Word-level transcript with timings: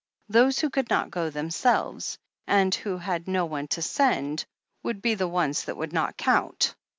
Those 0.29 0.57
who 0.57 0.71
could 0.71 0.89
not 0.89 1.11
go 1.11 1.29
themselves, 1.29 2.17
and 2.47 2.73
who 2.73 2.97
had 2.97 3.27
no 3.27 3.45
one 3.45 3.67
to 3.67 3.83
send, 3.83 4.45
would 4.81 4.99
be 4.99 5.13
the 5.13 5.27
ones 5.27 5.65
that 5.65 5.77
would 5.77 5.93
not 5.93 6.17
count. 6.17 6.73